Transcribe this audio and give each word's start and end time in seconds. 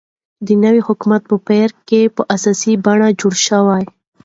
چې 0.03 0.43
د 0.47 0.49
نوي 0.63 0.81
حكومت 0.87 1.21
په 1.29 1.37
پير 1.47 1.69
كې 1.87 2.01
په 2.15 2.21
اساسي 2.35 2.73
بڼه 2.85 3.07
جوړ 3.19 3.33
شو، 3.45 3.61